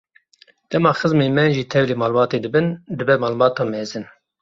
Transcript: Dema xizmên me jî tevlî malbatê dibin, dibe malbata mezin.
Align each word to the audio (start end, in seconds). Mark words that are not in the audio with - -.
Dema 0.71 0.91
xizmên 0.99 1.31
me 1.37 1.45
jî 1.55 1.63
tevlî 1.73 1.95
malbatê 2.03 2.37
dibin, 2.45 2.67
dibe 2.97 3.15
malbata 3.23 3.63
mezin. 3.73 4.05